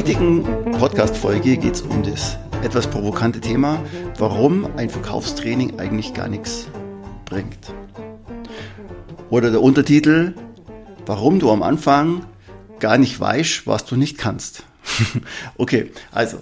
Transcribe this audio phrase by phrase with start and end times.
[0.00, 0.44] Heutigen
[0.78, 3.84] Podcast-Folge geht es um das etwas provokante Thema,
[4.16, 6.68] warum ein Verkaufstraining eigentlich gar nichts
[7.26, 7.74] bringt.
[9.28, 10.32] Oder der Untertitel,
[11.04, 12.24] warum du am Anfang
[12.78, 14.62] gar nicht weißt, was du nicht kannst.
[15.58, 16.40] okay, also,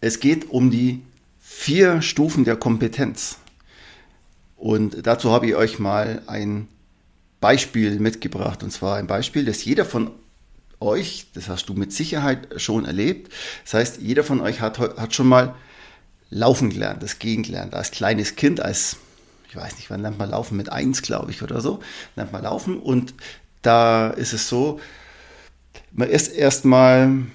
[0.00, 1.02] es geht um die
[1.40, 3.38] vier Stufen der Kompetenz.
[4.56, 6.68] Und dazu habe ich euch mal ein
[7.40, 8.62] Beispiel mitgebracht.
[8.62, 10.12] Und zwar ein Beispiel, das jeder von
[10.80, 13.32] euch, das hast du mit Sicherheit schon erlebt.
[13.64, 15.54] Das heißt, jeder von euch hat, hat schon mal
[16.30, 17.74] laufen gelernt, das Gehen gelernt.
[17.74, 18.96] Als kleines Kind, als,
[19.48, 20.56] ich weiß nicht, wann lernt man laufen?
[20.56, 21.80] Mit eins, glaube ich, oder so,
[22.16, 22.78] lernt man laufen.
[22.80, 23.14] Und
[23.62, 24.80] da ist es so,
[25.92, 27.26] man ist erstmal,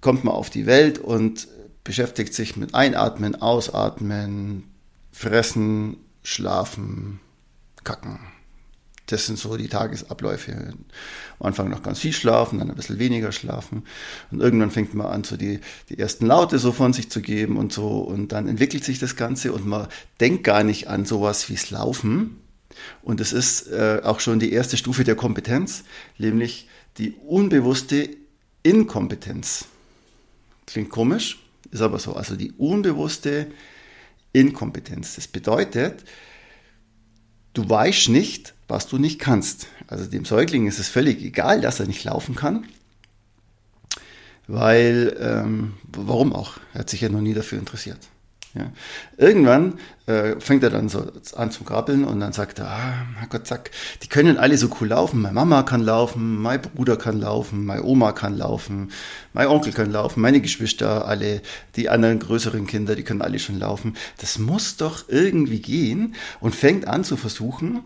[0.00, 1.48] kommt man auf die Welt und
[1.84, 4.64] beschäftigt sich mit Einatmen, Ausatmen,
[5.12, 7.20] Fressen, Schlafen,
[7.82, 8.37] Kacken.
[9.08, 10.52] Das sind so die Tagesabläufe.
[11.38, 13.84] Am Anfang noch ganz viel schlafen, dann ein bisschen weniger schlafen.
[14.30, 17.56] Und irgendwann fängt man an, so die, die ersten Laute so von sich zu geben
[17.56, 18.00] und so.
[18.00, 19.88] Und dann entwickelt sich das Ganze und man
[20.20, 22.38] denkt gar nicht an sowas wie's Laufen.
[23.00, 25.84] Und es ist äh, auch schon die erste Stufe der Kompetenz,
[26.18, 28.10] nämlich die unbewusste
[28.62, 29.64] Inkompetenz.
[30.66, 31.38] Klingt komisch,
[31.70, 32.12] ist aber so.
[32.12, 33.46] Also die unbewusste
[34.34, 35.14] Inkompetenz.
[35.14, 36.04] Das bedeutet,
[37.54, 39.66] du weißt nicht, was du nicht kannst.
[39.86, 42.66] Also dem Säugling ist es völlig egal, dass er nicht laufen kann,
[44.46, 46.58] weil, ähm, warum auch?
[46.72, 47.98] Er hat sich ja noch nie dafür interessiert.
[48.54, 48.72] Ja.
[49.18, 49.74] Irgendwann
[50.06, 53.70] äh, fängt er dann so an zu krabbeln und dann sagt er, ah, Gott, zack,
[54.02, 55.20] die können alle so cool laufen.
[55.20, 58.90] Meine Mama kann laufen, mein Bruder kann laufen, meine Oma kann laufen,
[59.34, 61.42] mein Onkel kann laufen, meine Geschwister, alle,
[61.76, 63.96] die anderen größeren Kinder, die können alle schon laufen.
[64.16, 67.84] Das muss doch irgendwie gehen und fängt an zu versuchen,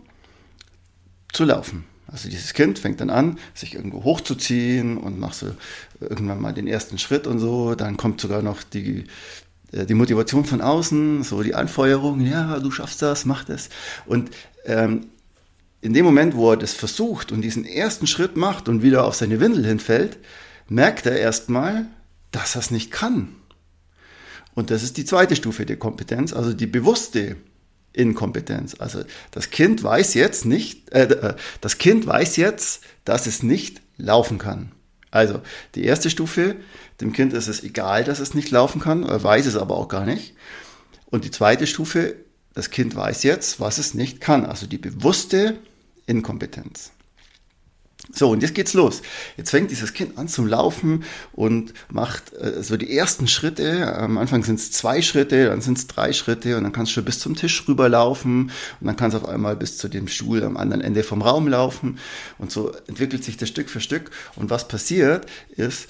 [1.32, 1.84] zu laufen.
[2.06, 5.46] Also dieses Kind fängt dann an, sich irgendwo hochzuziehen und macht so
[5.98, 7.74] irgendwann mal den ersten Schritt und so.
[7.74, 9.04] Dann kommt sogar noch die,
[9.72, 13.70] äh, die Motivation von außen, so die Anfeuerung, ja, du schaffst das, mach das.
[14.04, 14.30] Und
[14.66, 15.06] ähm,
[15.80, 19.14] in dem Moment, wo er das versucht und diesen ersten Schritt macht und wieder auf
[19.14, 20.18] seine Windel hinfällt,
[20.68, 21.86] merkt er erstmal,
[22.30, 23.34] dass er es nicht kann.
[24.54, 27.36] Und das ist die zweite Stufe der Kompetenz, also die bewusste
[27.92, 28.76] Inkompetenz.
[28.78, 33.82] Also das Kind weiß jetzt nicht, äh, äh, das Kind weiß jetzt, dass es nicht
[33.96, 34.72] laufen kann.
[35.10, 35.40] Also
[35.74, 36.56] die erste Stufe,
[37.00, 39.88] dem Kind ist es egal, dass es nicht laufen kann, er weiß es aber auch
[39.88, 40.34] gar nicht.
[41.06, 42.16] Und die zweite Stufe,
[42.54, 45.58] das Kind weiß jetzt, was es nicht kann, also die bewusste
[46.06, 46.92] Inkompetenz.
[48.14, 49.00] So, und jetzt geht's los.
[49.38, 53.96] Jetzt fängt dieses Kind an zum Laufen und macht äh, so die ersten Schritte.
[53.96, 56.94] Am Anfang sind es zwei Schritte, dann sind es drei Schritte und dann kannst du
[56.96, 60.44] schon bis zum Tisch rüberlaufen und dann kannst du auf einmal bis zu dem Stuhl
[60.44, 61.98] am anderen Ende vom Raum laufen.
[62.36, 64.10] Und so entwickelt sich das Stück für Stück.
[64.36, 65.24] Und was passiert
[65.56, 65.88] ist,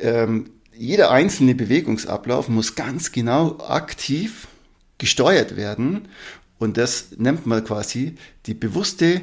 [0.00, 4.48] ähm, jeder einzelne Bewegungsablauf muss ganz genau aktiv
[4.96, 6.08] gesteuert werden.
[6.58, 8.14] Und das nennt man quasi
[8.46, 9.22] die bewusste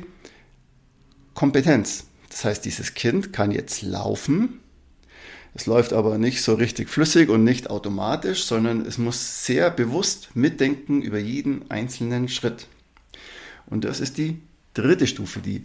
[1.39, 2.03] Kompetenz.
[2.29, 4.59] Das heißt, dieses Kind kann jetzt laufen.
[5.53, 10.35] Es läuft aber nicht so richtig flüssig und nicht automatisch, sondern es muss sehr bewusst
[10.35, 12.67] mitdenken über jeden einzelnen Schritt.
[13.67, 14.41] Und das ist die
[14.73, 15.63] dritte Stufe, die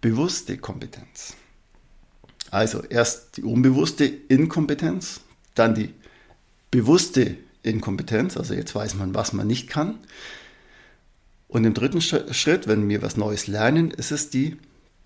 [0.00, 1.34] bewusste Kompetenz.
[2.50, 5.20] Also erst die unbewusste Inkompetenz,
[5.54, 5.92] dann die
[6.70, 9.98] bewusste Inkompetenz, also jetzt weiß man, was man nicht kann.
[11.48, 14.56] Und im dritten Schritt, wenn wir was Neues lernen, ist es die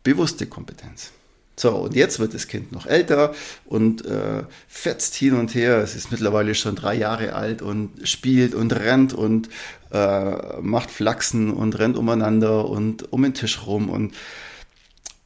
[0.05, 1.11] bewusste Kompetenz.
[1.57, 3.33] So, und jetzt wird das Kind noch älter
[3.65, 5.79] und äh, fetzt hin und her.
[5.79, 9.49] Es ist mittlerweile schon drei Jahre alt und spielt und rennt und
[9.93, 13.89] äh, macht Flachsen und rennt umeinander und um den Tisch rum.
[13.89, 14.15] Und,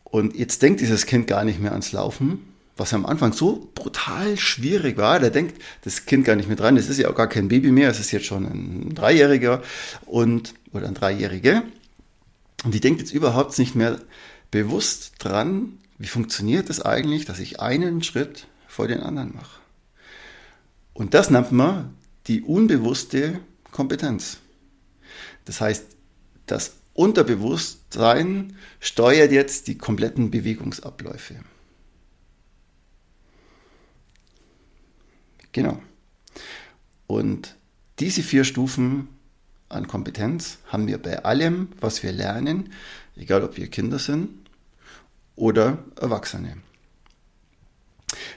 [0.04, 2.40] und jetzt denkt dieses Kind gar nicht mehr ans Laufen,
[2.76, 5.20] was am Anfang so brutal schwierig war.
[5.20, 6.76] Da denkt das Kind gar nicht mehr dran.
[6.76, 9.62] Es ist ja auch gar kein Baby mehr, es ist jetzt schon ein Dreijähriger
[10.04, 11.62] und, oder ein Dreijährige.
[12.64, 13.98] Und die denkt jetzt überhaupt nicht mehr
[14.50, 19.60] bewusst dran, wie funktioniert es eigentlich, dass ich einen Schritt vor den anderen mache.
[20.94, 21.94] Und das nennt man
[22.26, 23.40] die unbewusste
[23.70, 24.38] Kompetenz.
[25.44, 25.84] Das heißt,
[26.46, 31.36] das Unterbewusstsein steuert jetzt die kompletten Bewegungsabläufe.
[35.52, 35.80] Genau.
[37.06, 37.56] Und
[38.00, 39.08] diese vier Stufen
[39.68, 42.72] an Kompetenz haben wir bei allem, was wir lernen,
[43.18, 44.28] egal ob wir Kinder sind
[45.36, 46.56] oder Erwachsene.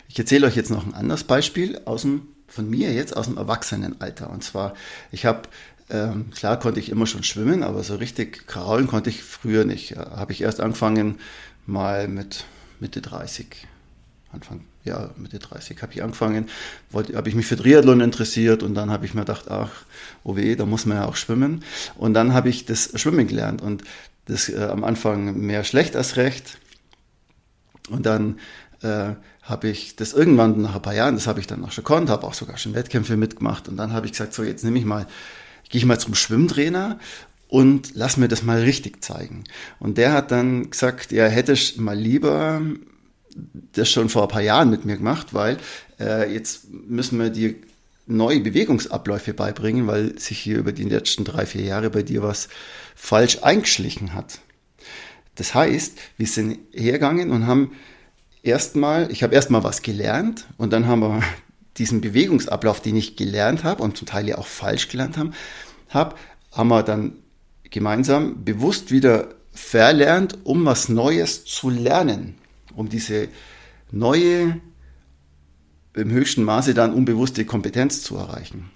[0.07, 3.37] Ich erzähle euch jetzt noch ein anderes Beispiel aus dem, von mir jetzt aus dem
[3.37, 4.29] Erwachsenenalter.
[4.29, 4.73] Und zwar,
[5.11, 5.43] ich habe,
[5.89, 9.95] ähm, klar konnte ich immer schon schwimmen, aber so richtig kraulen konnte ich früher nicht.
[9.95, 11.19] Habe ich erst angefangen
[11.65, 12.45] mal mit
[12.79, 13.67] Mitte 30.
[14.33, 16.49] Anfang, ja, Mitte 30 habe ich angefangen,
[16.93, 19.71] habe ich mich für Triathlon interessiert und dann habe ich mir gedacht, ach,
[20.23, 21.63] oh weh, da muss man ja auch schwimmen.
[21.97, 23.83] Und dann habe ich das Schwimmen gelernt und
[24.25, 26.57] das äh, am Anfang mehr schlecht als recht.
[27.89, 28.39] Und dann
[28.81, 31.83] äh, habe ich das irgendwann nach ein paar Jahren, das habe ich dann auch schon
[31.83, 34.79] gekonnt, habe auch sogar schon Wettkämpfe mitgemacht und dann habe ich gesagt, so jetzt nehme
[34.79, 35.07] ich mal,
[35.69, 36.99] gehe ich mal zum Schwimmtrainer
[37.47, 39.43] und lass mir das mal richtig zeigen.
[39.79, 42.61] Und der hat dann gesagt, er hätte mal lieber
[43.73, 45.57] das schon vor ein paar Jahren mit mir gemacht, weil
[45.99, 47.55] äh, jetzt müssen wir dir
[48.05, 52.49] neue Bewegungsabläufe beibringen, weil sich hier über die letzten drei, vier Jahre bei dir was
[52.95, 54.39] falsch eingeschlichen hat.
[55.35, 57.71] Das heißt, wir sind hergegangen und haben
[58.43, 61.23] erstmal, ich habe erstmal was gelernt und dann haben wir
[61.77, 65.33] diesen Bewegungsablauf, den ich gelernt habe und zum Teil ja auch falsch gelernt haben,
[65.89, 66.19] hab,
[66.51, 67.13] haben wir dann
[67.63, 72.35] gemeinsam bewusst wieder verlernt, um was Neues zu lernen,
[72.75, 73.29] um diese
[73.91, 74.59] neue,
[75.93, 78.69] im höchsten Maße dann unbewusste Kompetenz zu erreichen.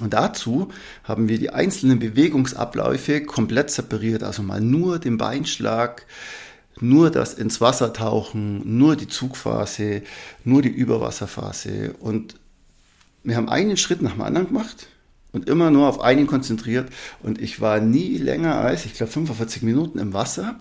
[0.00, 0.68] Und dazu
[1.02, 6.06] haben wir die einzelnen Bewegungsabläufe komplett separiert, also mal nur den Beinschlag,
[6.80, 10.02] nur das ins Wasser tauchen, nur die Zugphase,
[10.44, 11.94] nur die Überwasserphase.
[11.98, 12.36] Und
[13.24, 14.86] wir haben einen Schritt nach dem anderen gemacht
[15.32, 16.90] und immer nur auf einen konzentriert.
[17.20, 20.56] Und ich war nie länger als, ich glaube, 45 Minuten im Wasser,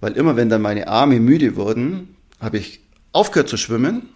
[0.00, 2.80] weil immer wenn dann meine Arme müde wurden, habe ich
[3.12, 4.08] aufgehört zu schwimmen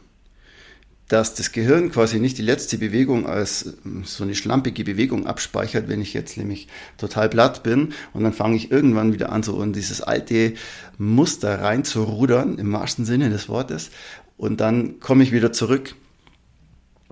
[1.09, 5.89] dass das Gehirn quasi nicht die letzte Bewegung als ähm, so eine schlampige Bewegung abspeichert,
[5.89, 7.93] wenn ich jetzt nämlich total platt bin.
[8.12, 10.55] Und dann fange ich irgendwann wieder an, so in dieses alte
[10.97, 13.91] Muster rein zu rudern, im wahrsten Sinne des Wortes,
[14.37, 15.95] und dann komme ich wieder zurück.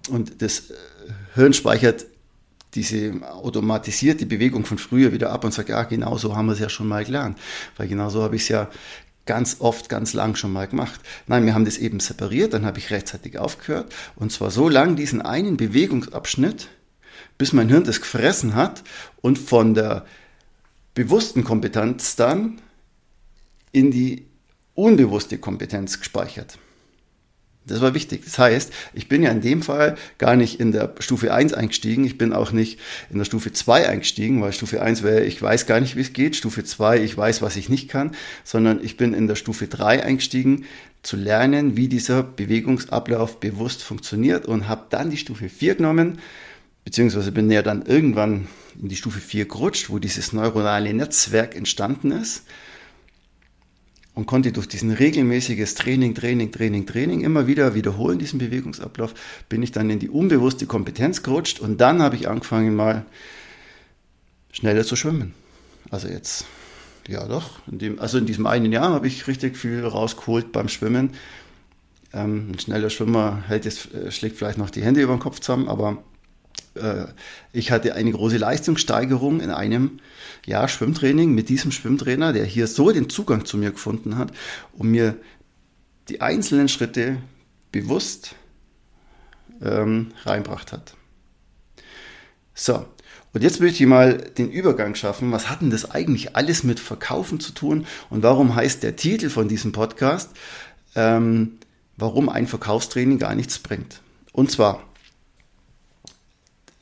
[0.09, 0.75] Und das äh,
[1.35, 2.07] Hirn speichert
[2.75, 6.59] diese automatisierte Bewegung von früher wieder ab und sagt, ja, genau so haben wir es
[6.59, 7.39] ja schon mal gelernt,
[7.77, 8.71] weil genau so habe ich es ja
[9.27, 11.01] ganz oft, ganz lang schon mal gemacht.
[11.27, 14.97] Nein, wir haben das eben separiert, dann habe ich rechtzeitig aufgehört und zwar so lang
[14.97, 16.69] diesen einen Bewegungsabschnitt,
[17.39, 18.83] bis mein Hirn das gefressen hat
[19.21, 20.05] und von der
[20.95, 22.61] bewussten Kompetenz dann
[23.71, 24.27] in die
[24.75, 26.59] unbewusste Kompetenz gespeichert.
[27.65, 28.23] Das war wichtig.
[28.25, 32.05] Das heißt, ich bin ja in dem Fall gar nicht in der Stufe 1 eingestiegen,
[32.05, 35.67] ich bin auch nicht in der Stufe 2 eingestiegen, weil Stufe 1 wäre, ich weiß
[35.67, 38.97] gar nicht, wie es geht, Stufe 2, ich weiß, was ich nicht kann, sondern ich
[38.97, 40.65] bin in der Stufe 3 eingestiegen,
[41.03, 46.19] zu lernen, wie dieser Bewegungsablauf bewusst funktioniert und habe dann die Stufe 4 genommen,
[46.85, 48.49] beziehungsweise bin ja dann irgendwann
[48.81, 52.45] in die Stufe 4 gerutscht, wo dieses neuronale Netzwerk entstanden ist
[54.15, 59.15] und konnte durch diesen regelmäßiges Training, Training, Training, Training immer wieder wiederholen, diesen Bewegungsablauf,
[59.49, 63.07] bin ich dann in die unbewusste Kompetenz gerutscht und dann habe ich angefangen mal
[64.53, 65.33] schneller zu schwimmen.
[65.91, 66.45] Also jetzt,
[67.09, 70.69] ja doch, in dem, also in diesem einen Jahr habe ich richtig viel rausgeholt beim
[70.69, 71.11] Schwimmen.
[72.13, 75.41] Ähm, ein schneller Schwimmer hält jetzt, äh, schlägt vielleicht noch die Hände über den Kopf
[75.41, 76.03] zusammen, aber
[76.75, 77.07] äh,
[77.53, 80.01] ich hatte eine große Leistungssteigerung in einem
[80.47, 84.33] Jahr Schwimmtraining mit diesem Schwimmtrainer, der hier so den Zugang zu mir gefunden hat,
[84.73, 85.17] um mir
[86.09, 87.19] die einzelnen Schritte
[87.71, 88.35] bewusst
[89.63, 90.95] ähm, reinbracht hat.
[92.55, 92.87] So,
[93.33, 95.33] und jetzt möchte ich mal den Übergang schaffen.
[95.33, 97.87] Was hat denn das eigentlich alles mit Verkaufen zu tun?
[98.11, 100.31] Und warum heißt der Titel von diesem Podcast,
[100.95, 101.59] ähm,
[101.97, 104.03] warum ein Verkaufstraining gar nichts bringt?
[104.33, 104.83] Und zwar,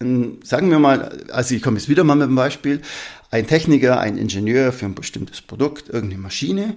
[0.00, 2.80] sagen wir mal, also ich komme jetzt wieder mal mit einem Beispiel,
[3.30, 6.76] ein Techniker, ein Ingenieur für ein bestimmtes Produkt, irgendeine Maschine,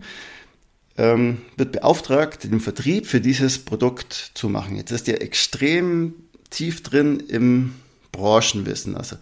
[0.97, 4.75] ähm, wird beauftragt, den Vertrieb für dieses Produkt zu machen.
[4.75, 6.13] Jetzt ist er extrem
[6.49, 7.73] tief drin im
[8.11, 8.95] Branchenwissen.
[8.95, 9.15] Also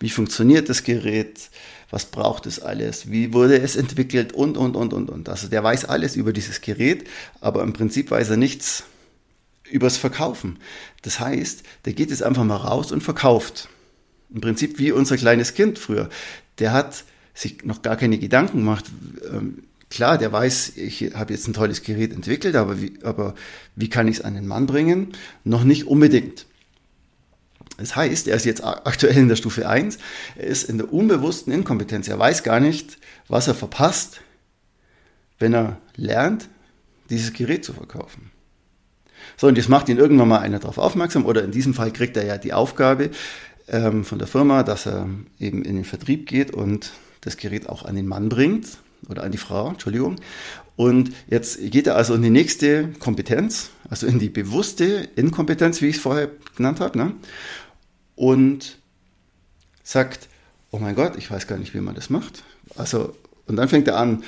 [0.00, 1.50] wie funktioniert das Gerät?
[1.90, 3.10] Was braucht es alles?
[3.10, 4.34] Wie wurde es entwickelt?
[4.34, 5.28] Und, und, und, und, und.
[5.28, 7.08] Also der weiß alles über dieses Gerät,
[7.40, 8.84] aber im Prinzip weiß er nichts
[9.70, 10.58] übers Verkaufen.
[11.02, 13.68] Das heißt, der geht jetzt einfach mal raus und verkauft.
[14.32, 16.08] Im Prinzip wie unser kleines Kind früher.
[16.58, 17.04] Der hat
[17.34, 18.86] sich noch gar keine Gedanken gemacht.
[19.30, 23.34] Ähm, klar, der weiß, ich habe jetzt ein tolles Gerät entwickelt, aber wie, aber
[23.76, 25.12] wie kann ich es an den Mann bringen?
[25.44, 26.46] Noch nicht unbedingt.
[27.78, 29.98] Das heißt, er ist jetzt aktuell in der Stufe 1,
[30.36, 32.08] er ist in der unbewussten Inkompetenz.
[32.08, 34.22] Er weiß gar nicht, was er verpasst,
[35.38, 36.48] wenn er lernt,
[37.10, 38.30] dieses Gerät zu verkaufen.
[39.36, 42.16] So, und jetzt macht ihn irgendwann mal einer darauf aufmerksam, oder in diesem Fall kriegt
[42.16, 43.10] er ja die Aufgabe
[43.68, 47.84] ähm, von der Firma, dass er eben in den Vertrieb geht und das Gerät auch
[47.84, 48.78] an den Mann bringt,
[49.08, 50.16] oder an die Frau, Entschuldigung.
[50.74, 55.86] Und jetzt geht er also in die nächste Kompetenz, also in die bewusste Inkompetenz, wie
[55.88, 56.98] ich es vorher genannt habe.
[56.98, 57.12] Ne?
[58.16, 58.78] und
[59.84, 60.28] sagt,
[60.72, 62.42] oh mein Gott, ich weiß gar nicht, wie man das macht.
[62.76, 63.14] Also,
[63.46, 64.24] und dann fängt er an,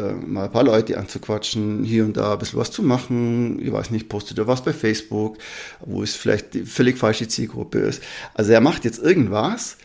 [0.00, 3.60] äh, mal ein paar Leute anzuquatschen, hier und da ein bisschen was zu machen.
[3.60, 5.38] Ich weiß nicht, postet er was bei Facebook,
[5.80, 8.02] wo es vielleicht die völlig falsche Zielgruppe ist.
[8.34, 9.76] Also er macht jetzt irgendwas,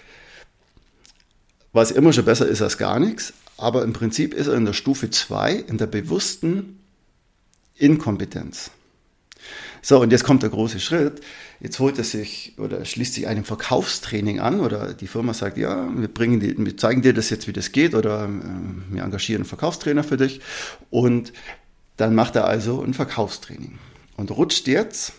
[1.74, 4.74] was immer schon besser ist als gar nichts, aber im Prinzip ist er in der
[4.74, 6.80] Stufe 2, in der bewussten
[7.76, 8.72] Inkompetenz.
[9.88, 11.22] So, und jetzt kommt der große Schritt.
[11.60, 15.88] Jetzt holt er sich oder schließt sich einem Verkaufstraining an oder die Firma sagt, ja,
[15.96, 18.30] wir, bringen die, wir zeigen dir das jetzt, wie das geht oder äh,
[18.90, 20.42] wir engagieren einen Verkaufstrainer für dich.
[20.90, 21.34] Und
[21.98, 23.78] dann macht er also ein Verkaufstraining
[24.18, 25.14] und rutscht jetzt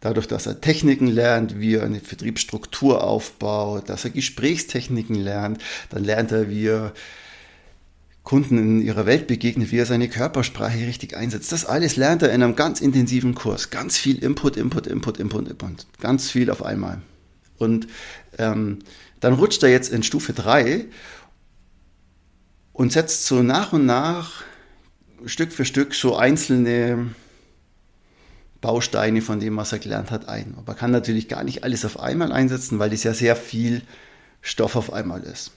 [0.00, 5.60] dadurch, dass er Techniken lernt, wie er eine Vertriebsstruktur aufbaut, dass er Gesprächstechniken lernt,
[5.90, 6.94] dann lernt er, wie er
[8.22, 11.52] Kunden in ihrer Welt begegnet, wie er seine Körpersprache richtig einsetzt.
[11.52, 13.70] Das alles lernt er in einem ganz intensiven Kurs.
[13.70, 15.86] Ganz viel Input, Input, Input, Input, Input.
[16.00, 17.00] Ganz viel auf einmal.
[17.58, 17.88] Und
[18.38, 18.80] ähm,
[19.20, 20.86] dann rutscht er jetzt in Stufe 3
[22.72, 24.44] und setzt so nach und nach
[25.26, 27.14] Stück für Stück so einzelne
[28.60, 30.54] Bausteine von dem, was er gelernt hat, ein.
[30.56, 33.82] Aber er kann natürlich gar nicht alles auf einmal einsetzen, weil das ja sehr viel
[34.42, 35.52] Stoff auf einmal ist.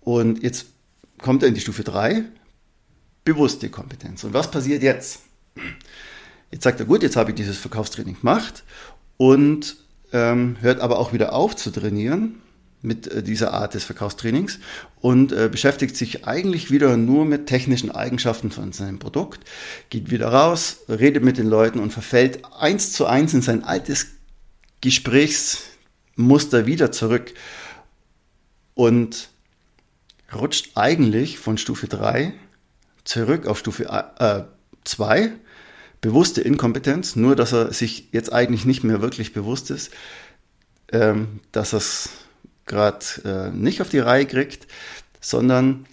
[0.00, 0.66] Und jetzt
[1.18, 2.24] kommt er in die Stufe 3,
[3.24, 4.24] bewusste Kompetenz.
[4.24, 5.20] Und was passiert jetzt?
[6.50, 8.64] Jetzt sagt er, gut, jetzt habe ich dieses Verkaufstraining gemacht
[9.16, 9.76] und
[10.12, 12.40] ähm, hört aber auch wieder auf zu trainieren
[12.82, 14.58] mit äh, dieser Art des Verkaufstrainings
[15.00, 19.40] und äh, beschäftigt sich eigentlich wieder nur mit technischen Eigenschaften von seinem Produkt,
[19.90, 24.06] geht wieder raus, redet mit den Leuten und verfällt eins zu eins in sein altes
[24.80, 27.34] Gesprächsmuster wieder zurück.
[28.74, 29.29] Und
[30.34, 32.32] rutscht eigentlich von Stufe 3
[33.04, 33.86] zurück auf Stufe
[34.84, 35.30] 2, äh,
[36.00, 39.90] bewusste Inkompetenz, nur dass er sich jetzt eigentlich nicht mehr wirklich bewusst ist,
[40.92, 42.10] ähm, dass er es
[42.66, 44.66] gerade äh, nicht auf die Reihe kriegt,
[45.20, 45.86] sondern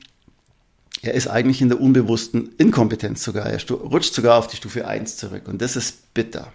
[1.02, 3.46] er ist eigentlich in der unbewussten Inkompetenz sogar.
[3.46, 6.52] Er rutscht sogar auf die Stufe 1 zurück und das ist bitter.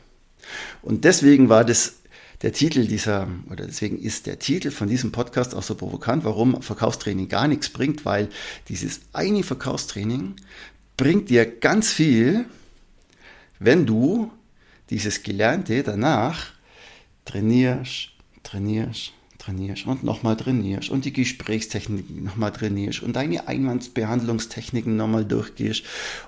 [0.83, 1.95] Und deswegen war das
[2.43, 6.61] der Titel dieser, oder deswegen ist der Titel von diesem Podcast auch so provokant, warum
[6.61, 8.29] Verkaufstraining gar nichts bringt, weil
[8.69, 10.35] dieses eine Verkaufstraining
[10.97, 12.47] bringt dir ganz viel,
[13.59, 14.33] wenn du
[14.91, 16.53] dieses Gelernte danach
[17.25, 18.11] trainierst,
[18.43, 25.85] trainierst, trainierst und nochmal trainierst und die Gesprächstechniken nochmal trainierst und deine Einwandsbehandlungstechniken nochmal durchgehst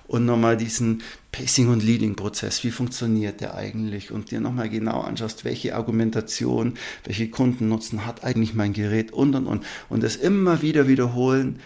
[0.06, 5.44] und nochmal diesen Pacing- und Leading-Prozess, wie funktioniert der eigentlich und dir nochmal genau anschaust,
[5.44, 9.64] welche Argumentation, welche Kundennutzen hat eigentlich mein Gerät und und und.
[9.88, 11.61] Und das immer wieder wiederholen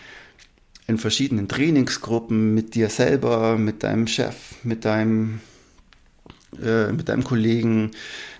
[0.86, 5.40] in verschiedenen Trainingsgruppen mit dir selber, mit deinem Chef, mit deinem
[6.62, 7.90] äh, mit deinem Kollegen,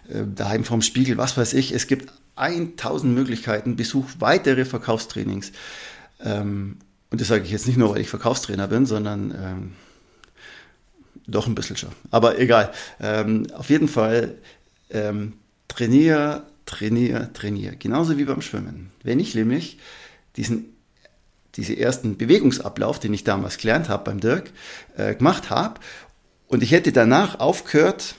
[0.08, 1.72] daheim vorm Spiegel, was weiß ich.
[1.72, 5.52] Es gibt 1000 Möglichkeiten, besuch weitere Verkaufstrainings.
[6.20, 6.78] Ähm,
[7.10, 9.72] und das sage ich jetzt nicht nur, weil ich Verkaufstrainer bin, sondern ähm,
[11.26, 11.92] doch ein bisschen schon.
[12.10, 12.72] Aber egal.
[13.00, 14.36] Ähm, auf jeden Fall
[14.90, 15.34] ähm,
[15.68, 17.76] trainier, trainier, trainier.
[17.76, 18.90] Genauso wie beim Schwimmen.
[19.02, 19.78] Wenn ich nämlich
[20.36, 20.76] diesen
[21.58, 24.50] diese ersten Bewegungsablauf, den ich damals gelernt habe beim Dirk,
[24.96, 25.80] äh, gemacht habe
[26.46, 28.14] und ich hätte danach aufgehört,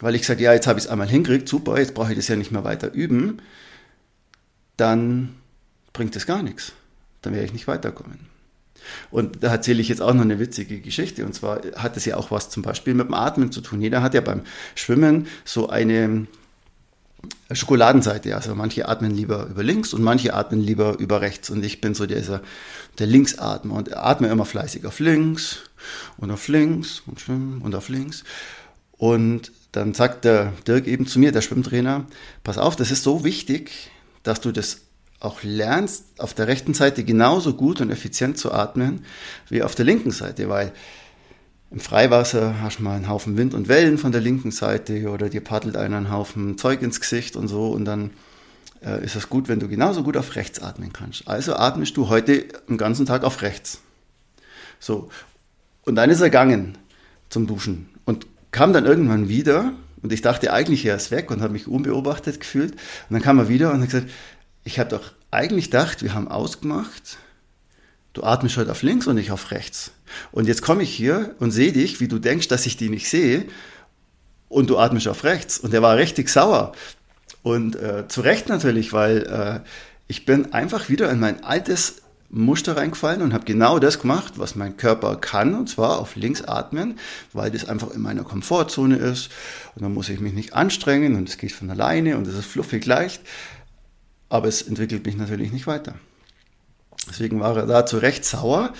[0.00, 2.28] weil ich gesagt, ja, jetzt habe ich es einmal hingekriegt, super, jetzt brauche ich das
[2.28, 3.40] ja nicht mehr weiter üben,
[4.76, 5.36] dann
[5.92, 6.72] bringt das gar nichts.
[7.22, 8.18] Dann werde ich nicht weiterkommen.
[9.10, 11.24] Und da erzähle ich jetzt auch noch eine witzige Geschichte.
[11.24, 13.80] Und zwar hat es ja auch was zum Beispiel mit dem Atmen zu tun.
[13.80, 14.42] Jeder hat ja beim
[14.74, 16.26] Schwimmen so eine,
[17.50, 18.34] Schokoladenseite.
[18.34, 21.50] Also manche atmen lieber über links und manche atmen lieber über rechts.
[21.50, 22.42] Und ich bin so dieser,
[22.98, 25.58] der Linksatmer und atme immer fleißig auf links
[26.16, 28.24] und auf links und schwimmen und auf links.
[28.98, 32.06] Und dann sagt der Dirk eben zu mir, der Schwimmtrainer,
[32.44, 33.90] pass auf, das ist so wichtig,
[34.22, 34.80] dass du das
[35.20, 39.04] auch lernst, auf der rechten Seite genauso gut und effizient zu atmen
[39.48, 40.72] wie auf der linken Seite, weil
[41.70, 45.28] im Freiwasser hast du mal einen Haufen Wind und Wellen von der linken Seite oder
[45.28, 48.10] dir paddelt einer einen Haufen Zeug ins Gesicht und so und dann
[48.84, 51.26] äh, ist es gut, wenn du genauso gut auf rechts atmen kannst.
[51.26, 53.80] Also atmest du heute den ganzen Tag auf rechts.
[54.78, 55.08] So.
[55.84, 56.78] Und dann ist er gegangen
[57.30, 57.88] zum Duschen
[58.56, 62.40] kam dann irgendwann wieder und ich dachte eigentlich, er ist weg und habe mich unbeobachtet
[62.40, 62.72] gefühlt.
[62.72, 64.10] Und dann kam er wieder und hat gesagt,
[64.64, 67.18] ich habe doch eigentlich gedacht, wir haben ausgemacht,
[68.14, 69.90] du atmest heute auf links und nicht auf rechts.
[70.32, 73.10] Und jetzt komme ich hier und sehe dich, wie du denkst, dass ich die nicht
[73.10, 73.44] sehe
[74.48, 75.58] und du atmest auf rechts.
[75.58, 76.72] Und er war richtig sauer.
[77.42, 79.68] Und äh, zu Recht natürlich, weil äh,
[80.08, 82.00] ich bin einfach wieder in mein altes
[82.44, 86.42] Muster reingefallen und habe genau das gemacht, was mein Körper kann, und zwar auf links
[86.42, 86.98] atmen,
[87.32, 89.30] weil das einfach in meiner Komfortzone ist.
[89.74, 92.46] Und dann muss ich mich nicht anstrengen und es geht von alleine und es ist
[92.46, 93.22] fluffig leicht
[94.28, 95.94] aber es entwickelt mich natürlich nicht weiter.
[97.08, 98.72] Deswegen war er da zu Recht sauer.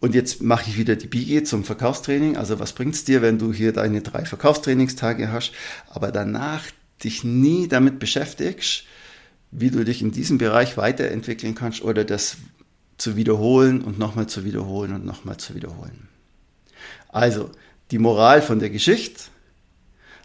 [0.00, 2.36] Und jetzt mache ich wieder die Biege zum Verkaufstraining.
[2.36, 5.52] Also was bringt es dir, wenn du hier deine drei Verkaufstrainingstage hast,
[5.88, 6.64] aber danach
[7.02, 8.84] dich nie damit beschäftigst,
[9.50, 12.36] wie du dich in diesem Bereich weiterentwickeln kannst oder das
[12.98, 16.08] zu wiederholen und nochmal zu wiederholen und nochmal zu wiederholen.
[17.08, 17.50] Also,
[17.90, 19.22] die Moral von der Geschichte,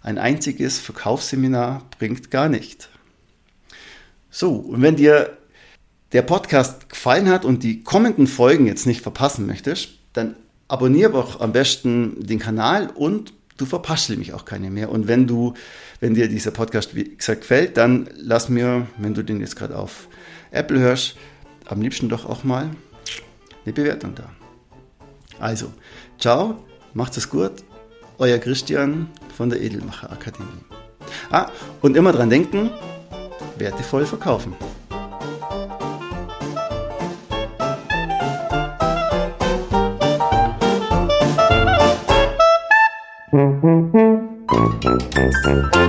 [0.01, 2.89] ein einziges Verkaufsseminar bringt gar nicht.
[4.29, 5.37] So, und wenn dir
[6.11, 10.35] der Podcast gefallen hat und die kommenden Folgen jetzt nicht verpassen möchtest, dann
[10.67, 14.89] abonniere doch am besten den Kanal und du verpasst nämlich auch keine mehr.
[14.89, 15.53] Und wenn du,
[15.99, 19.77] wenn dir dieser Podcast, wie gesagt, gefällt, dann lass mir, wenn du den jetzt gerade
[19.77, 20.07] auf
[20.51, 21.15] Apple hörst,
[21.65, 22.69] am liebsten doch auch mal
[23.65, 24.29] eine Bewertung da.
[25.39, 25.71] Also,
[26.19, 26.57] ciao,
[26.93, 27.63] macht es gut,
[28.17, 30.47] euer Christian von der Edelmacher Akademie.
[31.29, 31.49] Ah,
[31.81, 32.69] und immer dran denken,
[33.57, 34.55] wertevoll verkaufen.
[43.31, 45.82] Musik